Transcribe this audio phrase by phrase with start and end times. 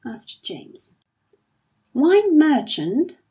[0.03, 0.95] asked James.
[1.93, 3.19] "Wine merchant!